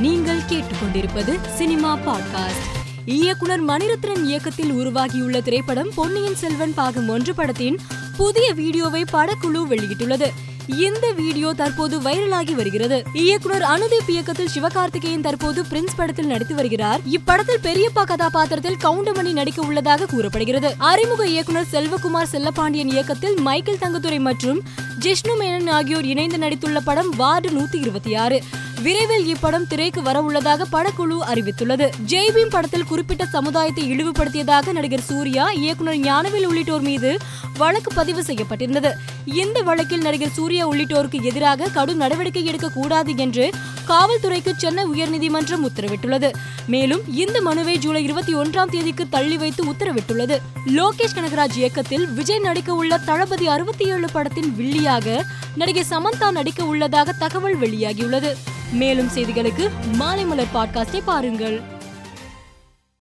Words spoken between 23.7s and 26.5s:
தங்கத்துரை மற்றும் ஜிஷ்ணு மேனன் ஆகியோர் இணைந்து